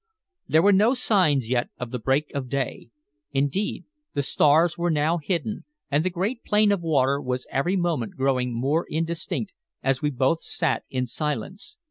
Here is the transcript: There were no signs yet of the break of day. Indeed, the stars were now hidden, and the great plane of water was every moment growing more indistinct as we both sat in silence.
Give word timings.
There 0.47 0.63
were 0.63 0.71
no 0.73 0.95
signs 0.95 1.47
yet 1.47 1.69
of 1.77 1.91
the 1.91 1.99
break 1.99 2.33
of 2.33 2.49
day. 2.49 2.89
Indeed, 3.33 3.85
the 4.15 4.23
stars 4.23 4.75
were 4.75 4.89
now 4.89 5.19
hidden, 5.19 5.63
and 5.91 6.03
the 6.03 6.09
great 6.09 6.43
plane 6.43 6.71
of 6.71 6.81
water 6.81 7.21
was 7.21 7.45
every 7.51 7.75
moment 7.75 8.15
growing 8.15 8.51
more 8.51 8.87
indistinct 8.89 9.53
as 9.83 10.01
we 10.01 10.09
both 10.09 10.41
sat 10.41 10.85
in 10.89 11.05
silence. 11.05 11.77